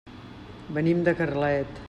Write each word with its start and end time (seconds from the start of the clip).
Venim 0.77 1.05
de 1.09 1.15
Carlet. 1.21 1.79